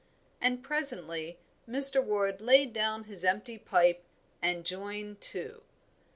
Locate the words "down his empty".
2.73-3.59